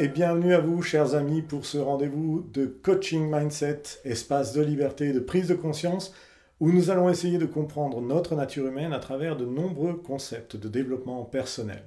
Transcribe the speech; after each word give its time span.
et 0.00 0.08
bienvenue 0.08 0.54
à 0.54 0.60
vous, 0.60 0.80
chers 0.80 1.14
amis, 1.14 1.42
pour 1.42 1.66
ce 1.66 1.76
rendez-vous 1.76 2.42
de 2.54 2.64
Coaching 2.64 3.30
Mindset, 3.30 3.82
espace 4.06 4.54
de 4.54 4.62
liberté 4.62 5.08
et 5.08 5.12
de 5.12 5.20
prise 5.20 5.48
de 5.48 5.54
conscience, 5.54 6.14
où 6.58 6.72
nous 6.72 6.88
allons 6.88 7.10
essayer 7.10 7.36
de 7.36 7.44
comprendre 7.44 8.00
notre 8.00 8.34
nature 8.34 8.66
humaine 8.66 8.94
à 8.94 8.98
travers 8.98 9.36
de 9.36 9.44
nombreux 9.44 9.92
concepts 9.92 10.56
de 10.56 10.70
développement 10.70 11.24
personnel. 11.24 11.82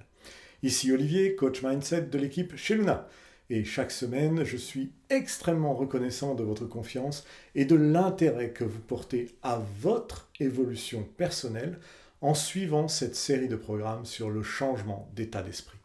Ici 0.61 0.91
Olivier, 0.91 1.35
coach 1.35 1.63
mindset 1.63 2.03
de 2.03 2.19
l'équipe 2.19 2.55
chez 2.55 2.75
Luna. 2.75 3.07
Et 3.49 3.63
chaque 3.63 3.89
semaine, 3.89 4.43
je 4.43 4.57
suis 4.57 4.91
extrêmement 5.09 5.73
reconnaissant 5.73 6.35
de 6.35 6.43
votre 6.43 6.67
confiance 6.67 7.25
et 7.55 7.65
de 7.65 7.75
l'intérêt 7.75 8.51
que 8.51 8.63
vous 8.63 8.79
portez 8.79 9.31
à 9.41 9.59
votre 9.81 10.29
évolution 10.39 11.03
personnelle 11.17 11.79
en 12.21 12.35
suivant 12.35 12.87
cette 12.87 13.15
série 13.15 13.47
de 13.47 13.55
programmes 13.55 14.05
sur 14.05 14.29
le 14.29 14.43
changement 14.43 15.09
d'état 15.15 15.41
d'esprit. 15.41 15.79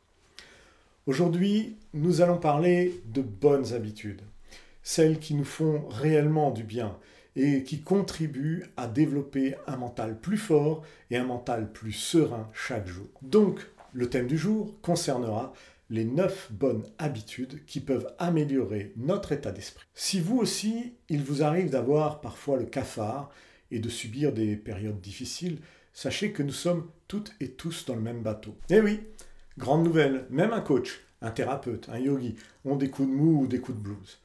Aujourd'hui, 1.09 1.79
nous 1.95 2.21
allons 2.21 2.37
parler 2.37 3.01
de 3.07 3.23
bonnes 3.23 3.73
habitudes, 3.73 4.21
celles 4.83 5.19
qui 5.19 5.33
nous 5.33 5.47
font 5.47 5.89
réellement 5.89 6.51
du 6.51 6.65
bien 6.65 6.99
et 7.35 7.63
qui 7.63 7.81
contribuent 7.81 8.67
à 8.77 8.89
développer 8.89 9.55
un 9.67 9.79
mental 9.79 10.21
plus 10.21 10.37
fort 10.37 10.85
et 11.11 11.17
un 11.17 11.25
mental 11.25 11.73
plus 11.73 11.93
serein 11.93 12.51
chaque 12.53 12.87
jour. 12.87 13.07
Donc, 13.23 13.67
le 13.95 14.11
thème 14.11 14.27
du 14.27 14.37
jour 14.37 14.79
concernera 14.83 15.55
les 15.89 16.05
9 16.05 16.49
bonnes 16.53 16.85
habitudes 16.99 17.65
qui 17.65 17.81
peuvent 17.81 18.15
améliorer 18.19 18.93
notre 18.99 19.33
état 19.33 19.51
d'esprit. 19.51 19.87
Si 19.95 20.21
vous 20.21 20.37
aussi, 20.37 20.93
il 21.09 21.23
vous 21.23 21.43
arrive 21.43 21.71
d'avoir 21.71 22.21
parfois 22.21 22.59
le 22.59 22.67
cafard 22.67 23.31
et 23.71 23.79
de 23.79 23.89
subir 23.89 24.35
des 24.35 24.57
périodes 24.57 25.01
difficiles, 25.01 25.61
sachez 25.95 26.33
que 26.33 26.43
nous 26.43 26.53
sommes 26.53 26.87
toutes 27.07 27.35
et 27.41 27.53
tous 27.53 27.87
dans 27.87 27.95
le 27.95 28.03
même 28.03 28.21
bateau. 28.21 28.55
Eh 28.69 28.83
oui, 28.83 29.01
grande 29.57 29.85
nouvelle, 29.85 30.27
même 30.31 30.53
un 30.53 30.61
coach, 30.61 31.01
un 31.23 31.31
thérapeute, 31.31 31.89
un 31.89 31.99
yogi 31.99 32.37
ont 32.65 32.77
des 32.77 32.91
coups 32.91 33.09
de 33.09 33.15
mou 33.15 33.43
ou 33.43 33.47
des 33.47 33.61
coups 33.61 33.79
de 33.79 33.83
blues. 33.83 34.19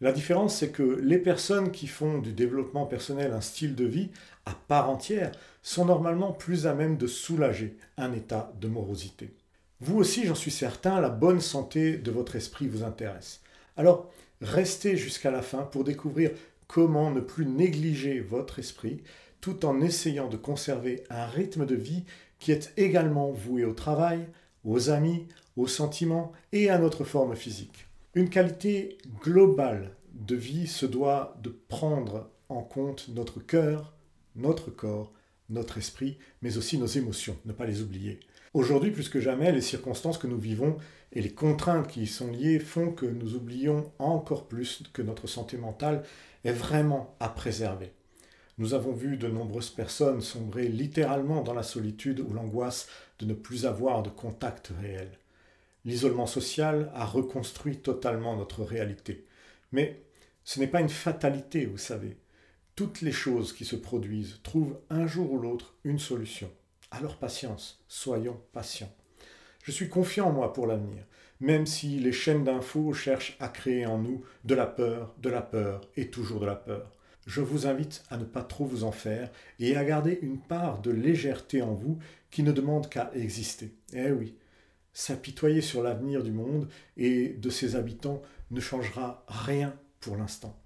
La 0.00 0.12
différence, 0.12 0.56
c'est 0.56 0.70
que 0.70 0.82
les 0.82 1.18
personnes 1.18 1.70
qui 1.70 1.86
font 1.86 2.18
du 2.18 2.32
développement 2.32 2.84
personnel 2.84 3.32
un 3.32 3.40
style 3.40 3.74
de 3.74 3.84
vie 3.84 4.10
à 4.44 4.52
part 4.52 4.90
entière 4.90 5.32
sont 5.62 5.86
normalement 5.86 6.32
plus 6.32 6.66
à 6.66 6.74
même 6.74 6.96
de 6.96 7.06
soulager 7.06 7.76
un 7.96 8.12
état 8.12 8.52
de 8.60 8.68
morosité. 8.68 9.30
Vous 9.80 9.96
aussi, 9.96 10.26
j'en 10.26 10.34
suis 10.34 10.50
certain, 10.50 11.00
la 11.00 11.08
bonne 11.08 11.40
santé 11.40 11.96
de 11.96 12.10
votre 12.10 12.36
esprit 12.36 12.68
vous 12.68 12.84
intéresse. 12.84 13.40
Alors, 13.76 14.10
restez 14.40 14.96
jusqu'à 14.96 15.30
la 15.30 15.42
fin 15.42 15.62
pour 15.62 15.84
découvrir 15.84 16.30
comment 16.66 17.10
ne 17.10 17.20
plus 17.20 17.46
négliger 17.46 18.20
votre 18.20 18.58
esprit 18.58 19.02
tout 19.40 19.64
en 19.64 19.80
essayant 19.80 20.28
de 20.28 20.36
conserver 20.36 21.04
un 21.10 21.26
rythme 21.26 21.66
de 21.66 21.74
vie 21.74 22.04
qui 22.38 22.52
est 22.52 22.72
également 22.76 23.30
voué 23.30 23.64
au 23.64 23.72
travail, 23.72 24.26
aux 24.64 24.90
amis, 24.90 25.28
aux 25.56 25.66
sentiments 25.66 26.32
et 26.52 26.70
à 26.70 26.78
notre 26.78 27.04
forme 27.04 27.36
physique. 27.36 27.86
Une 28.14 28.30
qualité 28.30 28.98
globale 29.22 29.94
de 30.12 30.36
vie 30.36 30.66
se 30.66 30.86
doit 30.86 31.36
de 31.42 31.50
prendre 31.68 32.30
en 32.48 32.62
compte 32.62 33.08
notre 33.08 33.40
cœur, 33.40 33.94
notre 34.36 34.70
corps, 34.70 35.12
notre 35.50 35.78
esprit, 35.78 36.18
mais 36.42 36.56
aussi 36.56 36.78
nos 36.78 36.86
émotions, 36.86 37.36
ne 37.44 37.52
pas 37.52 37.66
les 37.66 37.82
oublier. 37.82 38.20
Aujourd'hui, 38.54 38.92
plus 38.92 39.08
que 39.08 39.20
jamais, 39.20 39.52
les 39.52 39.60
circonstances 39.60 40.18
que 40.18 40.28
nous 40.28 40.38
vivons 40.38 40.76
et 41.12 41.20
les 41.20 41.32
contraintes 41.32 41.88
qui 41.88 42.02
y 42.02 42.06
sont 42.06 42.30
liées 42.30 42.60
font 42.60 42.92
que 42.92 43.06
nous 43.06 43.34
oublions 43.34 43.92
encore 43.98 44.46
plus 44.46 44.82
que 44.92 45.02
notre 45.02 45.26
santé 45.26 45.56
mentale 45.56 46.04
est 46.44 46.52
vraiment 46.52 47.16
à 47.20 47.28
préserver. 47.28 47.92
Nous 48.58 48.74
avons 48.74 48.92
vu 48.92 49.16
de 49.16 49.26
nombreuses 49.26 49.70
personnes 49.70 50.20
sombrer 50.20 50.68
littéralement 50.68 51.42
dans 51.42 51.54
la 51.54 51.64
solitude 51.64 52.20
ou 52.20 52.32
l'angoisse 52.32 52.86
de 53.18 53.26
ne 53.26 53.34
plus 53.34 53.66
avoir 53.66 54.04
de 54.04 54.10
contact 54.10 54.72
réel. 54.80 55.10
L'isolement 55.84 56.26
social 56.26 56.90
a 56.94 57.04
reconstruit 57.04 57.78
totalement 57.78 58.36
notre 58.36 58.62
réalité. 58.62 59.26
Mais 59.72 60.02
ce 60.44 60.60
n'est 60.60 60.66
pas 60.66 60.80
une 60.80 60.88
fatalité, 60.88 61.66
vous 61.66 61.78
savez. 61.78 62.16
Toutes 62.76 63.02
les 63.02 63.12
choses 63.12 63.52
qui 63.52 63.64
se 63.64 63.76
produisent 63.76 64.40
trouvent 64.42 64.78
un 64.90 65.06
jour 65.06 65.32
ou 65.32 65.38
l'autre 65.38 65.74
une 65.84 65.98
solution. 65.98 66.50
Alors 66.90 67.16
patience, 67.16 67.84
soyons 67.88 68.40
patients. 68.52 68.92
Je 69.62 69.72
suis 69.72 69.88
confiant 69.88 70.28
en 70.28 70.32
moi 70.32 70.52
pour 70.52 70.66
l'avenir, 70.66 71.04
même 71.40 71.66
si 71.66 71.98
les 71.98 72.12
chaînes 72.12 72.44
d'infos 72.44 72.92
cherchent 72.92 73.36
à 73.40 73.48
créer 73.48 73.86
en 73.86 73.98
nous 73.98 74.24
de 74.44 74.54
la 74.54 74.66
peur, 74.66 75.14
de 75.18 75.30
la 75.30 75.42
peur 75.42 75.82
et 75.96 76.10
toujours 76.10 76.40
de 76.40 76.46
la 76.46 76.56
peur. 76.56 76.92
Je 77.26 77.40
vous 77.40 77.66
invite 77.66 78.04
à 78.10 78.16
ne 78.16 78.24
pas 78.24 78.42
trop 78.42 78.66
vous 78.66 78.84
en 78.84 78.92
faire 78.92 79.30
et 79.58 79.76
à 79.76 79.84
garder 79.84 80.18
une 80.20 80.38
part 80.38 80.80
de 80.82 80.90
légèreté 80.90 81.62
en 81.62 81.72
vous 81.72 81.98
qui 82.30 82.42
ne 82.42 82.52
demande 82.52 82.88
qu'à 82.88 83.10
exister. 83.14 83.72
Eh 83.94 84.12
oui, 84.12 84.34
s'apitoyer 84.94 85.60
sur 85.60 85.82
l'avenir 85.82 86.22
du 86.22 86.30
monde 86.30 86.68
et 86.96 87.28
de 87.28 87.50
ses 87.50 87.76
habitants 87.76 88.22
ne 88.50 88.60
changera 88.60 89.24
rien 89.28 89.74
pour 90.00 90.16
l'instant. 90.16 90.56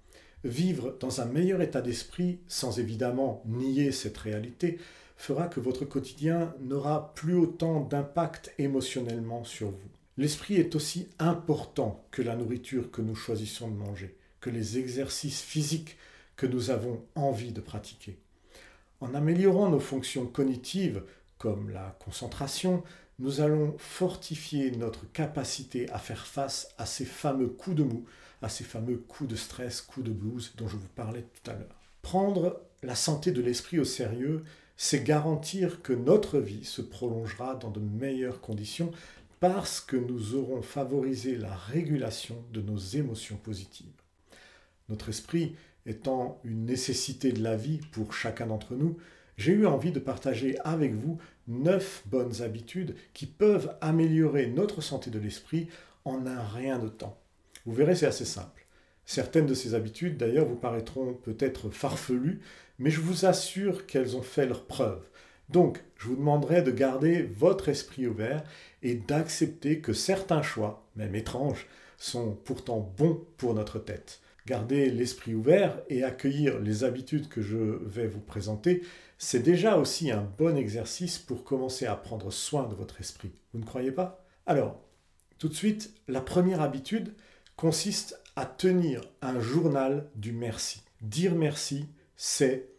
Vivre 0.43 0.95
dans 0.99 1.19
un 1.19 1.25
meilleur 1.25 1.61
état 1.61 1.81
d'esprit, 1.81 2.39
sans 2.47 2.79
évidemment 2.79 3.43
nier 3.45 3.91
cette 3.91 4.17
réalité, 4.17 4.79
fera 5.17 5.47
que 5.47 5.59
votre 5.59 5.83
quotidien 5.83 6.55
n'aura 6.61 7.13
plus 7.13 7.35
autant 7.35 7.81
d'impact 7.81 8.53
émotionnellement 8.57 9.43
sur 9.43 9.69
vous. 9.69 9.89
L'esprit 10.17 10.55
est 10.55 10.75
aussi 10.75 11.09
important 11.19 12.05
que 12.11 12.21
la 12.21 12.35
nourriture 12.35 12.91
que 12.91 13.01
nous 13.01 13.15
choisissons 13.15 13.69
de 13.69 13.75
manger, 13.75 14.15
que 14.39 14.49
les 14.49 14.77
exercices 14.77 15.41
physiques 15.41 15.97
que 16.37 16.45
nous 16.45 16.69
avons 16.69 17.03
envie 17.15 17.51
de 17.51 17.59
pratiquer. 17.59 18.17
En 19.01 19.13
améliorant 19.13 19.69
nos 19.69 19.79
fonctions 19.79 20.25
cognitives, 20.25 21.03
comme 21.37 21.69
la 21.69 21.97
concentration, 22.03 22.83
nous 23.19 23.41
allons 23.41 23.75
fortifier 23.77 24.71
notre 24.71 25.11
capacité 25.11 25.89
à 25.91 25.99
faire 25.99 26.25
face 26.25 26.73
à 26.77 26.85
ces 26.85 27.05
fameux 27.05 27.47
coups 27.47 27.75
de 27.75 27.83
mou, 27.83 28.05
à 28.41 28.47
ces 28.47 28.63
fameux 28.63 28.97
coups 28.97 29.29
de 29.29 29.35
stress, 29.35 29.81
coups 29.81 30.05
de 30.05 30.11
blues 30.11 30.53
dont 30.57 30.69
je 30.69 30.77
vous 30.77 30.87
parlais 30.95 31.25
tout 31.33 31.51
à 31.51 31.53
l'heure. 31.53 31.75
Prendre 32.01 32.61
la 32.81 32.95
santé 32.95 33.31
de 33.31 33.41
l'esprit 33.41 33.77
au 33.77 33.83
sérieux, 33.83 34.43
c'est 34.77 35.03
garantir 35.03 35.81
que 35.81 35.91
notre 35.91 36.39
vie 36.39 36.63
se 36.63 36.81
prolongera 36.81 37.55
dans 37.55 37.69
de 37.69 37.81
meilleures 37.81 38.39
conditions 38.39 38.91
parce 39.41 39.81
que 39.81 39.97
nous 39.97 40.35
aurons 40.35 40.61
favorisé 40.61 41.35
la 41.35 41.53
régulation 41.53 42.41
de 42.53 42.61
nos 42.61 42.77
émotions 42.77 43.35
positives. 43.35 43.87
Notre 44.87 45.09
esprit 45.09 45.55
étant 45.85 46.39
une 46.45 46.65
nécessité 46.65 47.33
de 47.33 47.43
la 47.43 47.57
vie 47.57 47.79
pour 47.91 48.13
chacun 48.13 48.47
d'entre 48.47 48.75
nous, 48.75 48.97
j'ai 49.39 49.53
eu 49.53 49.65
envie 49.65 49.93
de 49.93 49.99
partager 49.99 50.57
avec 50.65 50.93
vous 50.93 51.17
neuf 51.47 52.03
bonnes 52.07 52.41
habitudes 52.41 52.95
qui 53.13 53.25
peuvent 53.25 53.73
améliorer 53.79 54.47
notre 54.47 54.81
santé 54.81 55.09
de 55.09 55.17
l'esprit 55.17 55.69
en 56.03 56.27
un 56.27 56.43
rien 56.43 56.77
de 56.77 56.89
temps. 56.89 57.17
Vous 57.65 57.71
verrez, 57.71 57.95
c'est 57.95 58.05
assez 58.05 58.25
simple. 58.25 58.65
Certaines 59.05 59.45
de 59.45 59.53
ces 59.53 59.75
habitudes, 59.75 60.17
d'ailleurs, 60.17 60.45
vous 60.45 60.57
paraîtront 60.57 61.13
peut-être 61.13 61.69
farfelues, 61.69 62.41
mais 62.79 62.89
je 62.89 62.99
vous 62.99 63.25
assure 63.25 63.85
qu'elles 63.87 64.17
ont 64.17 64.21
fait 64.21 64.45
leur 64.45 64.65
preuve. 64.65 65.07
Donc, 65.47 65.85
je 65.95 66.07
vous 66.07 66.17
demanderai 66.17 66.61
de 66.61 66.71
garder 66.71 67.23
votre 67.23 67.69
esprit 67.69 68.07
ouvert 68.07 68.43
et 68.83 68.95
d'accepter 68.95 69.79
que 69.79 69.93
certains 69.93 70.41
choix, 70.41 70.85
même 70.97 71.15
étranges, 71.15 71.65
sont 71.97 72.37
pourtant 72.43 72.93
bons 72.97 73.25
pour 73.37 73.53
notre 73.53 73.79
tête. 73.79 74.19
Garder 74.45 74.89
l'esprit 74.89 75.35
ouvert 75.35 75.81
et 75.89 76.03
accueillir 76.03 76.59
les 76.59 76.83
habitudes 76.83 77.29
que 77.29 77.41
je 77.41 77.57
vais 77.57 78.07
vous 78.07 78.21
présenter, 78.21 78.81
c'est 79.17 79.43
déjà 79.43 79.77
aussi 79.77 80.11
un 80.11 80.27
bon 80.37 80.57
exercice 80.57 81.19
pour 81.19 81.43
commencer 81.43 81.85
à 81.85 81.95
prendre 81.95 82.31
soin 82.31 82.67
de 82.67 82.75
votre 82.75 82.99
esprit. 82.99 83.33
Vous 83.53 83.59
ne 83.59 83.65
croyez 83.65 83.91
pas? 83.91 84.25
Alors, 84.45 84.81
tout 85.37 85.49
de 85.49 85.53
suite, 85.53 85.93
la 86.07 86.21
première 86.21 86.61
habitude 86.61 87.13
consiste 87.55 88.19
à 88.35 88.45
tenir 88.45 89.01
un 89.21 89.39
journal 89.39 90.09
du 90.15 90.31
merci. 90.31 90.81
Dire 91.01 91.35
merci, 91.35 91.87
c'est 92.15 92.69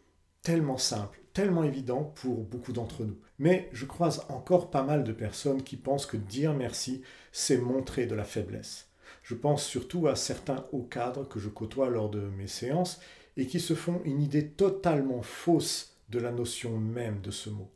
tellement 0.42 0.78
simple, 0.78 1.20
tellement 1.32 1.64
évident 1.64 2.04
pour 2.04 2.42
beaucoup 2.42 2.72
d'entre 2.72 3.04
nous. 3.04 3.18
Mais 3.38 3.68
je 3.72 3.86
croise 3.86 4.24
encore 4.28 4.70
pas 4.70 4.82
mal 4.82 5.04
de 5.04 5.12
personnes 5.12 5.62
qui 5.62 5.76
pensent 5.76 6.06
que 6.06 6.16
dire 6.16 6.54
merci, 6.54 7.02
c'est 7.32 7.58
montrer 7.58 8.06
de 8.06 8.14
la 8.14 8.24
faiblesse. 8.24 8.89
Je 9.30 9.36
pense 9.36 9.64
surtout 9.64 10.08
à 10.08 10.16
certains 10.16 10.66
hauts 10.72 10.82
cadres 10.82 11.22
que 11.22 11.38
je 11.38 11.48
côtoie 11.48 11.88
lors 11.88 12.10
de 12.10 12.18
mes 12.18 12.48
séances 12.48 13.00
et 13.36 13.46
qui 13.46 13.60
se 13.60 13.74
font 13.74 14.02
une 14.04 14.20
idée 14.20 14.48
totalement 14.48 15.22
fausse 15.22 15.94
de 16.08 16.18
la 16.18 16.32
notion 16.32 16.76
même 16.78 17.20
de 17.20 17.30
ce 17.30 17.48
mot. 17.48 17.70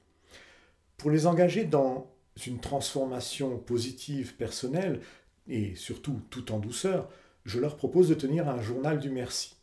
Pour 0.96 1.12
les 1.12 1.28
engager 1.28 1.64
dans 1.64 2.10
une 2.44 2.58
transformation 2.58 3.56
positive 3.56 4.34
personnelle, 4.34 5.00
et 5.46 5.76
surtout 5.76 6.22
tout 6.28 6.50
en 6.50 6.58
douceur, 6.58 7.08
je 7.44 7.60
leur 7.60 7.76
propose 7.76 8.08
de 8.08 8.14
tenir 8.14 8.48
un 8.48 8.60
journal 8.60 8.98
du 8.98 9.10
merci. 9.10 9.54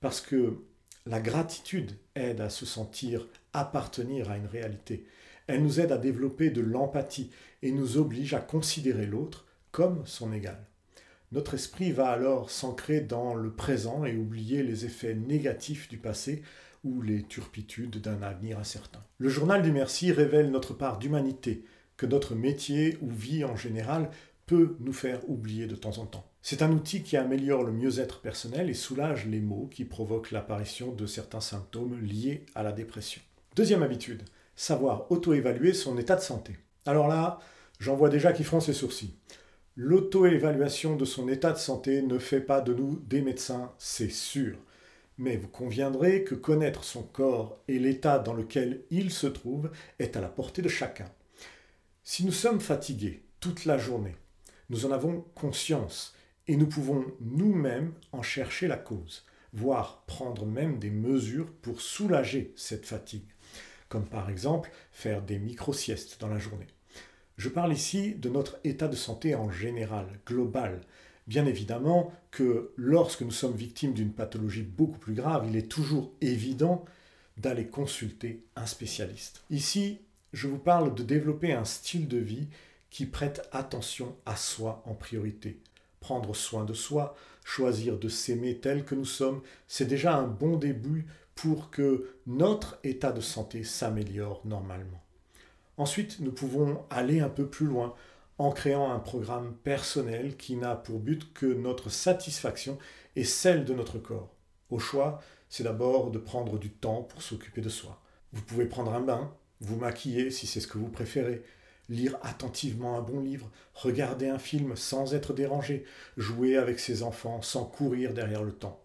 Parce 0.00 0.20
que 0.20 0.58
la 1.06 1.20
gratitude 1.20 1.92
aide 2.16 2.40
à 2.40 2.50
se 2.50 2.66
sentir 2.66 3.28
appartenir 3.52 4.32
à 4.32 4.36
une 4.36 4.48
réalité. 4.48 5.06
Elle 5.46 5.62
nous 5.62 5.78
aide 5.78 5.92
à 5.92 5.98
développer 5.98 6.50
de 6.50 6.60
l'empathie 6.60 7.30
et 7.62 7.70
nous 7.70 7.98
oblige 7.98 8.34
à 8.34 8.40
considérer 8.40 9.06
l'autre 9.06 9.46
comme 9.70 10.04
son 10.06 10.32
égal. 10.32 10.58
Notre 11.36 11.52
esprit 11.52 11.92
va 11.92 12.08
alors 12.08 12.48
s'ancrer 12.48 13.02
dans 13.02 13.34
le 13.34 13.52
présent 13.52 14.06
et 14.06 14.16
oublier 14.16 14.62
les 14.62 14.86
effets 14.86 15.14
négatifs 15.14 15.86
du 15.86 15.98
passé 15.98 16.40
ou 16.82 17.02
les 17.02 17.24
turpitudes 17.24 18.00
d'un 18.00 18.22
avenir 18.22 18.58
incertain. 18.58 19.04
Le 19.18 19.28
journal 19.28 19.60
du 19.60 19.70
merci 19.70 20.12
révèle 20.12 20.50
notre 20.50 20.72
part 20.72 20.96
d'humanité, 20.96 21.62
que 21.98 22.06
notre 22.06 22.34
métier 22.34 22.96
ou 23.02 23.10
vie 23.10 23.44
en 23.44 23.54
général 23.54 24.08
peut 24.46 24.78
nous 24.80 24.94
faire 24.94 25.28
oublier 25.28 25.66
de 25.66 25.76
temps 25.76 25.98
en 25.98 26.06
temps. 26.06 26.26
C'est 26.40 26.62
un 26.62 26.72
outil 26.72 27.02
qui 27.02 27.18
améliore 27.18 27.64
le 27.64 27.72
mieux-être 27.72 28.22
personnel 28.22 28.70
et 28.70 28.74
soulage 28.74 29.26
les 29.26 29.40
maux 29.40 29.68
qui 29.70 29.84
provoquent 29.84 30.30
l'apparition 30.30 30.90
de 30.90 31.04
certains 31.04 31.42
symptômes 31.42 32.00
liés 32.00 32.46
à 32.54 32.62
la 32.62 32.72
dépression. 32.72 33.20
Deuxième 33.56 33.82
habitude, 33.82 34.22
savoir 34.54 35.12
auto-évaluer 35.12 35.74
son 35.74 35.98
état 35.98 36.16
de 36.16 36.22
santé. 36.22 36.56
Alors 36.86 37.08
là, 37.08 37.40
j'en 37.78 37.94
vois 37.94 38.08
déjà 38.08 38.32
qui 38.32 38.42
font 38.42 38.60
ses 38.60 38.72
sourcils. 38.72 39.12
L'auto-évaluation 39.78 40.96
de 40.96 41.04
son 41.04 41.28
état 41.28 41.52
de 41.52 41.58
santé 41.58 42.00
ne 42.00 42.18
fait 42.18 42.40
pas 42.40 42.62
de 42.62 42.72
nous 42.72 42.96
des 43.00 43.20
médecins, 43.20 43.74
c'est 43.76 44.10
sûr. 44.10 44.56
Mais 45.18 45.36
vous 45.36 45.48
conviendrez 45.48 46.24
que 46.24 46.34
connaître 46.34 46.82
son 46.82 47.02
corps 47.02 47.58
et 47.68 47.78
l'état 47.78 48.18
dans 48.18 48.32
lequel 48.32 48.84
il 48.90 49.10
se 49.10 49.26
trouve 49.26 49.70
est 49.98 50.16
à 50.16 50.22
la 50.22 50.30
portée 50.30 50.62
de 50.62 50.70
chacun. 50.70 51.12
Si 52.04 52.24
nous 52.24 52.32
sommes 52.32 52.60
fatigués 52.60 53.22
toute 53.38 53.66
la 53.66 53.76
journée, 53.76 54.16
nous 54.70 54.86
en 54.86 54.92
avons 54.92 55.26
conscience 55.34 56.14
et 56.48 56.56
nous 56.56 56.66
pouvons 56.66 57.04
nous-mêmes 57.20 57.92
en 58.12 58.22
chercher 58.22 58.68
la 58.68 58.78
cause, 58.78 59.26
voire 59.52 60.04
prendre 60.06 60.46
même 60.46 60.78
des 60.78 60.90
mesures 60.90 61.52
pour 61.60 61.82
soulager 61.82 62.54
cette 62.56 62.86
fatigue, 62.86 63.28
comme 63.90 64.06
par 64.06 64.30
exemple 64.30 64.70
faire 64.90 65.20
des 65.20 65.38
micro-siestes 65.38 66.18
dans 66.18 66.28
la 66.28 66.38
journée. 66.38 66.66
Je 67.36 67.50
parle 67.50 67.72
ici 67.72 68.14
de 68.14 68.30
notre 68.30 68.58
état 68.64 68.88
de 68.88 68.96
santé 68.96 69.34
en 69.34 69.50
général, 69.50 70.06
global. 70.26 70.80
Bien 71.26 71.44
évidemment 71.44 72.12
que 72.30 72.72
lorsque 72.76 73.22
nous 73.22 73.30
sommes 73.30 73.56
victimes 73.56 73.92
d'une 73.92 74.12
pathologie 74.12 74.62
beaucoup 74.62 74.98
plus 74.98 75.14
grave, 75.14 75.46
il 75.48 75.56
est 75.56 75.70
toujours 75.70 76.12
évident 76.22 76.84
d'aller 77.36 77.66
consulter 77.66 78.42
un 78.56 78.64
spécialiste. 78.64 79.42
Ici, 79.50 79.98
je 80.32 80.48
vous 80.48 80.58
parle 80.58 80.94
de 80.94 81.02
développer 81.02 81.52
un 81.52 81.64
style 81.64 82.08
de 82.08 82.18
vie 82.18 82.48
qui 82.90 83.04
prête 83.04 83.46
attention 83.52 84.16
à 84.24 84.36
soi 84.36 84.82
en 84.86 84.94
priorité, 84.94 85.58
prendre 86.00 86.34
soin 86.34 86.64
de 86.64 86.72
soi, 86.72 87.14
choisir 87.44 87.98
de 87.98 88.08
s'aimer 88.08 88.56
tel 88.56 88.84
que 88.84 88.94
nous 88.94 89.04
sommes, 89.04 89.42
c'est 89.68 89.84
déjà 89.84 90.16
un 90.16 90.26
bon 90.26 90.56
début 90.56 91.06
pour 91.34 91.70
que 91.70 92.08
notre 92.26 92.78
état 92.82 93.12
de 93.12 93.20
santé 93.20 93.62
s'améliore 93.62 94.40
normalement. 94.46 95.05
Ensuite, 95.78 96.20
nous 96.20 96.32
pouvons 96.32 96.84
aller 96.90 97.20
un 97.20 97.28
peu 97.28 97.46
plus 97.46 97.66
loin 97.66 97.94
en 98.38 98.50
créant 98.50 98.92
un 98.92 98.98
programme 98.98 99.54
personnel 99.62 100.36
qui 100.36 100.56
n'a 100.56 100.74
pour 100.74 100.98
but 100.98 101.32
que 101.32 101.46
notre 101.46 101.90
satisfaction 101.90 102.78
et 103.14 103.24
celle 103.24 103.64
de 103.64 103.74
notre 103.74 103.98
corps. 103.98 104.34
Au 104.70 104.78
choix, 104.78 105.20
c'est 105.48 105.64
d'abord 105.64 106.10
de 106.10 106.18
prendre 106.18 106.58
du 106.58 106.70
temps 106.70 107.02
pour 107.02 107.22
s'occuper 107.22 107.60
de 107.60 107.68
soi. 107.68 108.00
Vous 108.32 108.42
pouvez 108.42 108.66
prendre 108.66 108.92
un 108.92 109.00
bain, 109.00 109.34
vous 109.60 109.76
maquiller 109.76 110.30
si 110.30 110.46
c'est 110.46 110.60
ce 110.60 110.66
que 110.66 110.78
vous 110.78 110.88
préférez, 110.88 111.42
lire 111.88 112.18
attentivement 112.22 112.98
un 112.98 113.02
bon 113.02 113.20
livre, 113.20 113.50
regarder 113.74 114.28
un 114.28 114.38
film 114.38 114.76
sans 114.76 115.14
être 115.14 115.32
dérangé, 115.32 115.84
jouer 116.16 116.56
avec 116.56 116.80
ses 116.80 117.02
enfants 117.02 117.42
sans 117.42 117.64
courir 117.64 118.12
derrière 118.12 118.42
le 118.42 118.52
temps. 118.52 118.82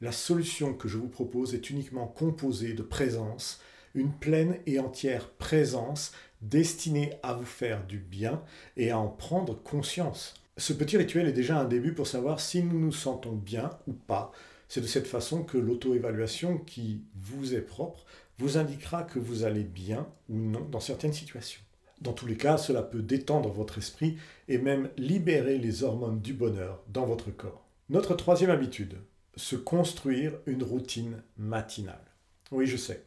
La 0.00 0.12
solution 0.12 0.74
que 0.74 0.88
je 0.88 0.98
vous 0.98 1.08
propose 1.08 1.54
est 1.54 1.70
uniquement 1.70 2.06
composée 2.06 2.74
de 2.74 2.82
présence, 2.82 3.60
une 3.94 4.12
pleine 4.12 4.58
et 4.66 4.78
entière 4.78 5.30
présence 5.30 6.12
destinée 6.42 7.12
à 7.22 7.34
vous 7.34 7.44
faire 7.44 7.86
du 7.86 7.98
bien 7.98 8.42
et 8.76 8.90
à 8.90 8.98
en 8.98 9.08
prendre 9.08 9.54
conscience. 9.62 10.34
Ce 10.56 10.72
petit 10.72 10.96
rituel 10.96 11.26
est 11.26 11.32
déjà 11.32 11.58
un 11.58 11.64
début 11.64 11.94
pour 11.94 12.06
savoir 12.06 12.40
si 12.40 12.62
nous 12.62 12.78
nous 12.78 12.92
sentons 12.92 13.32
bien 13.32 13.70
ou 13.86 13.92
pas. 13.92 14.32
C'est 14.68 14.80
de 14.80 14.86
cette 14.86 15.06
façon 15.06 15.42
que 15.42 15.58
l'auto-évaluation 15.58 16.58
qui 16.58 17.02
vous 17.14 17.54
est 17.54 17.60
propre 17.60 18.04
vous 18.38 18.56
indiquera 18.58 19.04
que 19.04 19.18
vous 19.18 19.44
allez 19.44 19.64
bien 19.64 20.06
ou 20.28 20.36
non 20.36 20.66
dans 20.70 20.80
certaines 20.80 21.12
situations. 21.12 21.60
Dans 22.00 22.12
tous 22.12 22.26
les 22.26 22.36
cas, 22.36 22.58
cela 22.58 22.82
peut 22.82 23.02
détendre 23.02 23.50
votre 23.50 23.78
esprit 23.78 24.16
et 24.48 24.58
même 24.58 24.90
libérer 24.96 25.58
les 25.58 25.84
hormones 25.84 26.20
du 26.20 26.34
bonheur 26.34 26.82
dans 26.88 27.06
votre 27.06 27.30
corps. 27.30 27.64
Notre 27.88 28.14
troisième 28.14 28.50
habitude, 28.50 28.96
se 29.36 29.56
construire 29.56 30.32
une 30.46 30.62
routine 30.62 31.22
matinale. 31.36 32.04
Oui, 32.50 32.66
je 32.66 32.76
sais. 32.76 33.02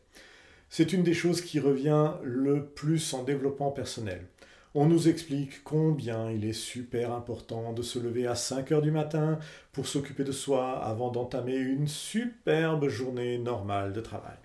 C'est 0.70 0.92
une 0.92 1.04
des 1.04 1.14
choses 1.14 1.42
qui 1.42 1.60
revient 1.60 2.12
le 2.24 2.66
plus 2.66 3.14
en 3.14 3.24
développement 3.24 3.72
personnel. 3.72 4.28
On 4.76 4.86
nous 4.86 5.08
explique 5.08 5.64
combien 5.64 6.30
il 6.30 6.44
est 6.46 6.54
super 6.54 7.14
important 7.14 7.72
de 7.72 7.82
se 7.82 8.00
lever 8.00 8.28
à 8.28 8.36
5 8.36 8.74
heures 8.74 8.82
du 8.82 8.92
matin 8.92 9.40
pour 9.72 9.88
s'occuper 9.88 10.26
de 10.26 10.34
soi 10.34 10.78
avant 10.84 11.10
d'entamer 11.10 11.56
une 11.56 11.88
superbe 11.88 12.90
journée 12.90 13.38
normale 13.38 13.94
de 13.94 14.02
travail. 14.02 14.38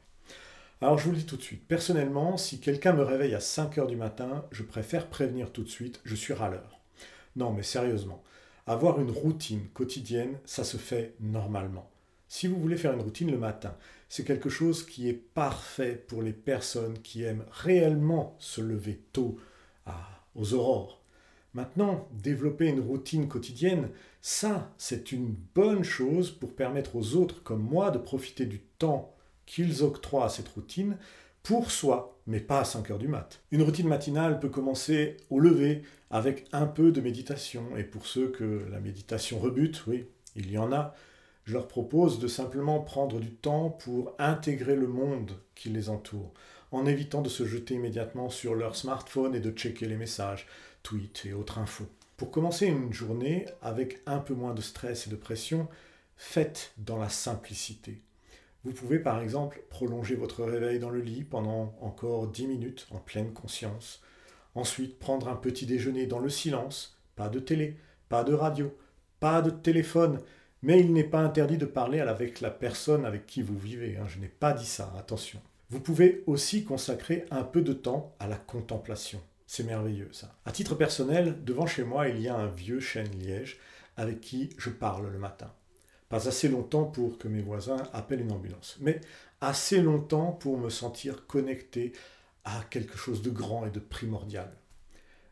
Alors 0.80 0.96
je 0.96 1.04
vous 1.04 1.10
le 1.10 1.18
dis 1.18 1.26
tout 1.26 1.36
de 1.36 1.42
suite, 1.42 1.66
personnellement, 1.66 2.36
si 2.36 2.60
quelqu'un 2.60 2.92
me 2.92 3.02
réveille 3.02 3.34
à 3.34 3.40
5 3.40 3.78
heures 3.78 3.86
du 3.88 3.96
matin, 3.96 4.46
je 4.52 4.62
préfère 4.62 5.08
prévenir 5.08 5.50
tout 5.50 5.64
de 5.64 5.68
suite, 5.68 6.00
je 6.04 6.14
suis 6.14 6.32
râleur. 6.34 6.80
Non 7.34 7.52
mais 7.52 7.62
sérieusement, 7.64 8.22
avoir 8.66 9.00
une 9.00 9.10
routine 9.10 9.68
quotidienne, 9.74 10.38
ça 10.44 10.62
se 10.62 10.76
fait 10.76 11.14
normalement. 11.20 11.90
Si 12.28 12.46
vous 12.46 12.58
voulez 12.58 12.78
faire 12.78 12.94
une 12.94 13.02
routine 13.02 13.30
le 13.30 13.36
matin, 13.36 13.76
c'est 14.12 14.24
quelque 14.24 14.50
chose 14.50 14.84
qui 14.84 15.08
est 15.08 15.14
parfait 15.14 15.94
pour 16.06 16.20
les 16.20 16.34
personnes 16.34 16.98
qui 16.98 17.22
aiment 17.22 17.46
réellement 17.50 18.36
se 18.38 18.60
lever 18.60 19.00
tôt, 19.14 19.38
aux 20.34 20.52
aurores. 20.52 21.02
Maintenant, 21.54 22.10
développer 22.12 22.66
une 22.66 22.80
routine 22.80 23.26
quotidienne, 23.26 23.88
ça, 24.20 24.70
c'est 24.76 25.12
une 25.12 25.34
bonne 25.54 25.82
chose 25.82 26.30
pour 26.30 26.54
permettre 26.54 26.94
aux 26.94 27.14
autres 27.14 27.42
comme 27.42 27.62
moi 27.62 27.90
de 27.90 27.96
profiter 27.96 28.44
du 28.44 28.58
temps 28.58 29.16
qu'ils 29.46 29.82
octroient 29.82 30.26
à 30.26 30.28
cette 30.28 30.48
routine 30.48 30.98
pour 31.42 31.70
soi, 31.70 32.20
mais 32.26 32.40
pas 32.40 32.60
à 32.60 32.64
5 32.64 32.90
heures 32.90 32.98
du 32.98 33.08
mat. 33.08 33.40
Une 33.50 33.62
routine 33.62 33.88
matinale 33.88 34.40
peut 34.40 34.50
commencer 34.50 35.16
au 35.30 35.38
lever 35.38 35.84
avec 36.10 36.44
un 36.52 36.66
peu 36.66 36.92
de 36.92 37.00
méditation. 37.00 37.78
Et 37.78 37.84
pour 37.84 38.06
ceux 38.06 38.28
que 38.28 38.66
la 38.70 38.78
méditation 38.78 39.38
rebute, 39.38 39.84
oui, 39.86 40.04
il 40.36 40.50
y 40.50 40.58
en 40.58 40.70
a, 40.70 40.94
je 41.44 41.54
leur 41.54 41.66
propose 41.66 42.18
de 42.18 42.28
simplement 42.28 42.80
prendre 42.80 43.18
du 43.20 43.32
temps 43.32 43.70
pour 43.70 44.14
intégrer 44.18 44.76
le 44.76 44.86
monde 44.86 45.32
qui 45.54 45.68
les 45.68 45.88
entoure, 45.88 46.32
en 46.70 46.86
évitant 46.86 47.22
de 47.22 47.28
se 47.28 47.44
jeter 47.44 47.74
immédiatement 47.74 48.30
sur 48.30 48.54
leur 48.54 48.76
smartphone 48.76 49.34
et 49.34 49.40
de 49.40 49.50
checker 49.50 49.86
les 49.86 49.96
messages, 49.96 50.46
tweets 50.82 51.26
et 51.26 51.32
autres 51.32 51.58
infos. 51.58 51.88
Pour 52.16 52.30
commencer 52.30 52.66
une 52.66 52.92
journée 52.92 53.46
avec 53.60 54.00
un 54.06 54.18
peu 54.18 54.34
moins 54.34 54.54
de 54.54 54.62
stress 54.62 55.06
et 55.06 55.10
de 55.10 55.16
pression, 55.16 55.68
faites 56.16 56.72
dans 56.78 56.98
la 56.98 57.08
simplicité. 57.08 58.00
Vous 58.64 58.72
pouvez 58.72 59.00
par 59.00 59.20
exemple 59.20 59.60
prolonger 59.70 60.14
votre 60.14 60.44
réveil 60.44 60.78
dans 60.78 60.90
le 60.90 61.00
lit 61.00 61.24
pendant 61.24 61.74
encore 61.80 62.28
10 62.28 62.46
minutes 62.46 62.86
en 62.92 62.98
pleine 62.98 63.32
conscience. 63.32 64.02
Ensuite, 64.54 65.00
prendre 65.00 65.28
un 65.28 65.34
petit 65.34 65.66
déjeuner 65.66 66.06
dans 66.06 66.20
le 66.20 66.28
silence, 66.28 66.96
pas 67.16 67.28
de 67.28 67.40
télé, 67.40 67.76
pas 68.08 68.22
de 68.22 68.34
radio, 68.34 68.72
pas 69.18 69.42
de 69.42 69.50
téléphone, 69.50 70.20
mais 70.62 70.80
il 70.80 70.92
n'est 70.92 71.04
pas 71.04 71.20
interdit 71.20 71.58
de 71.58 71.66
parler 71.66 72.00
avec 72.00 72.40
la 72.40 72.50
personne 72.50 73.04
avec 73.04 73.26
qui 73.26 73.42
vous 73.42 73.58
vivez. 73.58 73.96
Hein. 73.96 74.06
Je 74.08 74.18
n'ai 74.18 74.28
pas 74.28 74.52
dit 74.52 74.66
ça, 74.66 74.92
attention. 74.98 75.40
Vous 75.70 75.80
pouvez 75.80 76.22
aussi 76.26 76.64
consacrer 76.64 77.24
un 77.30 77.42
peu 77.42 77.62
de 77.62 77.72
temps 77.72 78.14
à 78.20 78.28
la 78.28 78.36
contemplation. 78.36 79.20
C'est 79.46 79.64
merveilleux 79.64 80.08
ça. 80.12 80.34
À 80.46 80.52
titre 80.52 80.74
personnel, 80.74 81.42
devant 81.44 81.66
chez 81.66 81.84
moi, 81.84 82.08
il 82.08 82.20
y 82.20 82.28
a 82.28 82.36
un 82.36 82.46
vieux 82.46 82.80
chêne 82.80 83.10
liège 83.18 83.58
avec 83.96 84.20
qui 84.20 84.50
je 84.58 84.70
parle 84.70 85.10
le 85.10 85.18
matin. 85.18 85.52
Pas 86.08 86.28
assez 86.28 86.48
longtemps 86.48 86.84
pour 86.84 87.18
que 87.18 87.28
mes 87.28 87.42
voisins 87.42 87.82
appellent 87.92 88.20
une 88.20 88.32
ambulance, 88.32 88.76
mais 88.80 89.00
assez 89.40 89.80
longtemps 89.80 90.32
pour 90.32 90.58
me 90.58 90.70
sentir 90.70 91.26
connecté 91.26 91.92
à 92.44 92.62
quelque 92.70 92.96
chose 92.96 93.22
de 93.22 93.30
grand 93.30 93.66
et 93.66 93.70
de 93.70 93.80
primordial. 93.80 94.52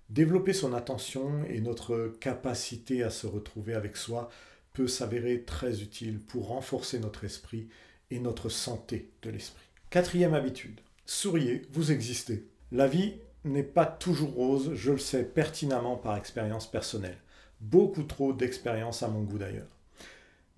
Développer 0.09 0.53
son 0.53 0.73
attention 0.73 1.45
et 1.45 1.61
notre 1.61 2.15
capacité 2.21 3.03
à 3.03 3.11
se 3.11 3.27
retrouver 3.27 3.75
avec 3.75 3.97
soi 3.97 4.29
peut 4.73 4.89
s'avérer 4.89 5.43
très 5.43 5.83
utile 5.83 6.21
pour 6.21 6.49
renforcer 6.49 6.99
notre 6.99 7.25
esprit 7.25 7.69
et 8.11 8.21
notre 8.21 8.49
santé 8.49 9.11
de 9.23 9.31
l'esprit. 9.31 9.67
Quatrième 9.91 10.35
habitude, 10.35 10.81
souriez, 11.07 11.62
vous 11.71 11.93
existez. 11.93 12.47
La 12.73 12.87
vie 12.87 13.15
n'est 13.45 13.62
pas 13.62 13.87
toujours 13.87 14.33
rose, 14.33 14.73
je 14.75 14.93
le 14.93 14.99
sais 14.99 15.25
pertinemment 15.25 15.97
par 15.97 16.17
expérience 16.17 16.71
personnelle. 16.71 17.19
Beaucoup 17.61 18.05
trop 18.05 18.33
d'expériences 18.33 19.03
à 19.03 19.09
mon 19.09 19.23
goût 19.23 19.39
d'ailleurs 19.39 19.69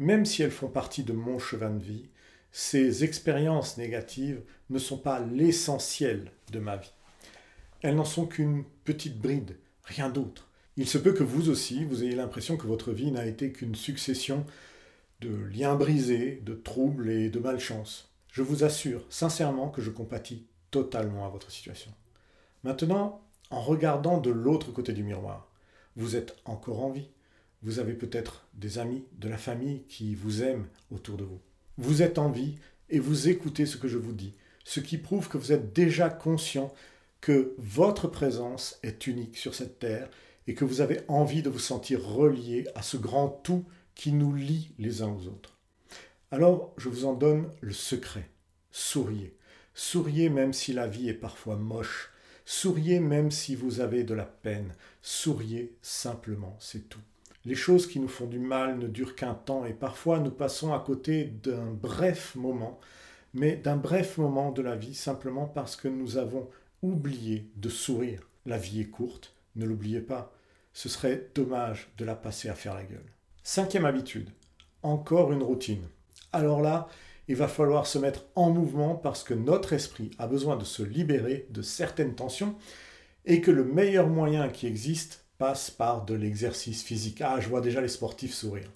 même 0.02 0.24
si 0.24 0.42
elles 0.42 0.50
font 0.50 0.68
partie 0.68 1.04
de 1.04 1.12
mon 1.12 1.38
chemin 1.38 1.70
de 1.70 1.82
vie, 1.82 2.08
ces 2.50 3.04
expériences 3.04 3.78
négatives 3.78 4.42
ne 4.68 4.78
sont 4.78 4.98
pas 4.98 5.20
l'essentiel 5.20 6.32
de 6.50 6.58
ma 6.58 6.76
vie. 6.76 6.92
Elles 7.82 7.94
n'en 7.94 8.04
sont 8.04 8.26
qu'une 8.26 8.64
petite 8.84 9.18
bride, 9.18 9.56
rien 9.84 10.08
d'autre. 10.08 10.48
Il 10.76 10.88
se 10.88 10.98
peut 10.98 11.12
que 11.12 11.22
vous 11.22 11.50
aussi, 11.50 11.84
vous 11.84 12.02
ayez 12.02 12.14
l'impression 12.14 12.56
que 12.56 12.66
votre 12.66 12.92
vie 12.92 13.12
n'a 13.12 13.26
été 13.26 13.52
qu'une 13.52 13.74
succession 13.74 14.46
de 15.20 15.28
liens 15.28 15.74
brisés, 15.74 16.40
de 16.44 16.54
troubles 16.54 17.10
et 17.10 17.28
de 17.28 17.38
malchance. 17.38 18.10
Je 18.32 18.42
vous 18.42 18.64
assure 18.64 19.04
sincèrement 19.10 19.68
que 19.68 19.82
je 19.82 19.90
compatis 19.90 20.46
totalement 20.70 21.26
à 21.26 21.28
votre 21.28 21.50
situation. 21.50 21.90
Maintenant, 22.64 23.20
en 23.50 23.60
regardant 23.60 24.18
de 24.18 24.30
l'autre 24.30 24.72
côté 24.72 24.94
du 24.94 25.02
miroir, 25.02 25.52
vous 25.96 26.16
êtes 26.16 26.34
encore 26.46 26.82
en 26.82 26.90
vie, 26.90 27.10
vous 27.62 27.78
avez 27.78 27.92
peut-être 27.92 28.46
des 28.54 28.78
amis, 28.78 29.04
de 29.18 29.28
la 29.28 29.36
famille 29.36 29.82
qui 29.88 30.14
vous 30.14 30.42
aiment 30.42 30.66
autour 30.90 31.18
de 31.18 31.24
vous. 31.24 31.40
Vous 31.76 32.00
êtes 32.00 32.18
en 32.18 32.30
vie 32.30 32.56
et 32.88 32.98
vous 32.98 33.28
écoutez 33.28 33.66
ce 33.66 33.76
que 33.76 33.88
je 33.88 33.98
vous 33.98 34.12
dis, 34.12 34.34
ce 34.64 34.80
qui 34.80 34.96
prouve 34.96 35.28
que 35.28 35.36
vous 35.36 35.52
êtes 35.52 35.74
déjà 35.74 36.08
conscient 36.08 36.72
que 37.20 37.54
votre 37.58 38.08
présence 38.08 38.78
est 38.82 39.06
unique 39.06 39.36
sur 39.36 39.54
cette 39.54 39.78
terre 39.78 40.08
et 40.46 40.54
que 40.54 40.64
vous 40.64 40.80
avez 40.80 41.00
envie 41.08 41.42
de 41.42 41.50
vous 41.50 41.58
sentir 41.58 42.04
relié 42.04 42.66
à 42.74 42.82
ce 42.82 42.96
grand 42.96 43.28
tout 43.28 43.64
qui 43.94 44.12
nous 44.12 44.34
lie 44.34 44.72
les 44.78 45.02
uns 45.02 45.10
aux 45.10 45.26
autres. 45.28 45.56
Alors, 46.30 46.72
je 46.78 46.88
vous 46.88 47.04
en 47.04 47.12
donne 47.12 47.50
le 47.60 47.72
secret. 47.72 48.28
Souriez. 48.70 49.36
Souriez 49.74 50.28
même 50.28 50.52
si 50.52 50.72
la 50.72 50.86
vie 50.86 51.08
est 51.08 51.14
parfois 51.14 51.56
moche. 51.56 52.10
Souriez 52.44 53.00
même 53.00 53.30
si 53.30 53.54
vous 53.54 53.80
avez 53.80 54.02
de 54.02 54.14
la 54.14 54.24
peine. 54.24 54.74
Souriez 55.02 55.74
simplement, 55.82 56.56
c'est 56.58 56.88
tout. 56.88 57.00
Les 57.44 57.54
choses 57.54 57.86
qui 57.86 57.98
nous 57.98 58.08
font 58.08 58.26
du 58.26 58.38
mal 58.38 58.78
ne 58.78 58.86
durent 58.86 59.16
qu'un 59.16 59.34
temps 59.34 59.64
et 59.64 59.72
parfois 59.72 60.20
nous 60.20 60.30
passons 60.30 60.72
à 60.72 60.78
côté 60.78 61.24
d'un 61.24 61.72
bref 61.72 62.34
moment, 62.36 62.78
mais 63.34 63.56
d'un 63.56 63.76
bref 63.76 64.16
moment 64.16 64.52
de 64.52 64.62
la 64.62 64.76
vie 64.76 64.94
simplement 64.94 65.46
parce 65.46 65.74
que 65.74 65.88
nous 65.88 66.18
avons 66.18 66.48
oublié 66.82 67.48
de 67.56 67.68
sourire. 67.68 68.28
La 68.46 68.58
vie 68.58 68.80
est 68.80 68.90
courte, 68.90 69.34
ne 69.56 69.64
l'oubliez 69.64 70.00
pas. 70.00 70.32
Ce 70.72 70.88
serait 70.88 71.28
dommage 71.34 71.90
de 71.98 72.04
la 72.04 72.14
passer 72.14 72.48
à 72.48 72.54
faire 72.54 72.74
la 72.74 72.84
gueule. 72.84 73.12
Cinquième 73.42 73.84
habitude, 73.84 74.30
encore 74.82 75.32
une 75.32 75.42
routine. 75.42 75.86
Alors 76.32 76.62
là, 76.62 76.88
il 77.28 77.36
va 77.36 77.48
falloir 77.48 77.86
se 77.86 77.98
mettre 77.98 78.24
en 78.34 78.50
mouvement 78.50 78.94
parce 78.94 79.22
que 79.22 79.34
notre 79.34 79.72
esprit 79.72 80.10
a 80.18 80.26
besoin 80.26 80.56
de 80.56 80.64
se 80.64 80.82
libérer 80.82 81.46
de 81.50 81.62
certaines 81.62 82.14
tensions 82.14 82.56
et 83.24 83.40
que 83.40 83.50
le 83.50 83.64
meilleur 83.64 84.08
moyen 84.08 84.48
qui 84.48 84.66
existe 84.66 85.24
passe 85.38 85.70
par 85.70 86.04
de 86.04 86.14
l'exercice 86.14 86.82
physique. 86.82 87.20
Ah, 87.20 87.40
je 87.40 87.48
vois 87.48 87.60
déjà 87.60 87.80
les 87.80 87.88
sportifs 87.88 88.34
sourire. 88.34 88.70